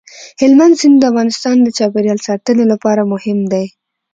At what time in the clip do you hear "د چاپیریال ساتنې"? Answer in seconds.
1.61-2.65